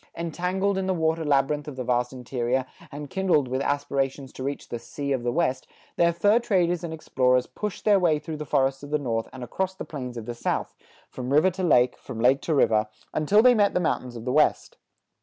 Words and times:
Entangled 0.17 0.79
in 0.79 0.87
the 0.87 0.95
water 0.95 1.23
labyrinth 1.23 1.67
of 1.67 1.75
the 1.75 1.83
vast 1.83 2.11
interior, 2.11 2.65
and 2.91 3.11
kindled 3.11 3.47
with 3.47 3.61
aspirations 3.61 4.33
to 4.33 4.41
reach 4.41 4.67
the 4.69 4.79
"Sea 4.79 5.11
of 5.11 5.21
the 5.21 5.31
West," 5.31 5.67
their 5.95 6.11
fur 6.11 6.39
traders 6.39 6.83
and 6.83 6.91
explorers 6.91 7.45
pushed 7.45 7.85
their 7.85 7.99
way 7.99 8.17
through 8.17 8.37
the 8.37 8.43
forests 8.45 8.81
of 8.81 8.89
the 8.89 8.97
North 8.97 9.29
and 9.31 9.43
across 9.43 9.75
the 9.75 9.85
plains 9.85 10.17
of 10.17 10.25
the 10.25 10.33
South, 10.33 10.73
from 11.11 11.31
river 11.31 11.51
to 11.51 11.61
lake, 11.61 11.99
from 11.99 12.19
lake 12.19 12.41
to 12.41 12.55
river, 12.55 12.87
until 13.13 13.43
they 13.43 13.53
met 13.53 13.75
the 13.75 13.79
mountains 13.79 14.15
of 14.15 14.25
the 14.25 14.33
West. 14.33 14.77